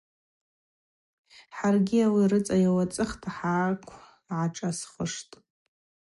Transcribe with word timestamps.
Хӏаргьи 1.55 1.99
ауи 2.05 2.25
рыцӏа 2.31 2.55
йауацӏыхта 2.63 3.29
хӏаквгӏашӏасуаштӏ. 3.37 5.35